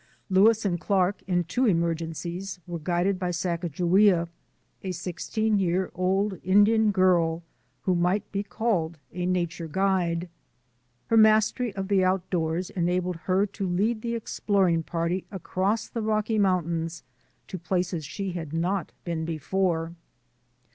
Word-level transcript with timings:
Lewis 0.31 0.65
and 0.65 0.81
Clark 0.81 1.21
in 1.27 1.43
two 1.43 1.65
emergen 1.67 2.09
cies 2.13 2.57
were 2.65 2.79
guided 2.79 3.19
by 3.19 3.29
Sacajawea, 3.29 4.27
a 4.81 4.91
sixteen 4.93 5.59
year 5.59 5.91
old 5.93 6.39
Indian 6.43 6.89
girl, 6.89 7.43
who 7.83 7.93
might 7.93 8.31
be 8.31 8.41
called 8.41 8.97
a 9.13 9.27
nature 9.27 9.67
guide. 9.67 10.27
Her 11.05 11.17
mastery 11.17 11.71
of 11.75 11.87
the 11.87 12.03
outdoors 12.03 12.71
enabled 12.71 13.17
her 13.25 13.45
to 13.45 13.67
lead 13.67 14.01
the 14.01 14.15
exploring 14.15 14.81
party 14.81 15.23
across 15.29 15.87
the 15.87 16.01
Rocky 16.01 16.39
Mountains 16.39 17.03
to 17.47 17.59
places 17.59 18.03
where 18.05 18.09
she 18.09 18.31
had 18.31 18.53
not 18.53 18.93
been 19.03 19.23
before. 19.23 19.93